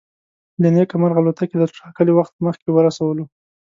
له 0.61 0.67
نیکه 0.75 0.95
مرغه 1.01 1.19
الوتکې 1.21 1.55
تر 1.61 1.69
ټاکلي 1.77 2.13
وخت 2.15 2.33
مخکې 2.45 2.69
ورسولو. 2.71 3.25